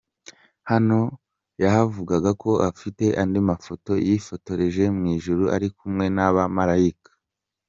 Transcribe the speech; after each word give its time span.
Hano 0.71 0.99
yavugaga 1.63 2.31
ko 2.43 2.51
afite 2.69 3.05
andi 3.21 3.39
mafoto 3.49 3.91
yifotoreje 4.07 4.83
mu 4.95 5.03
ijuru 5.15 5.43
ari 5.55 5.67
kumwe 5.77 6.05
n'abamalayika. 6.15 7.11